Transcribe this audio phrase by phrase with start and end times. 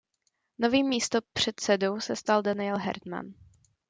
[0.59, 3.33] Novým místopředsedou se stal Daniel Herman.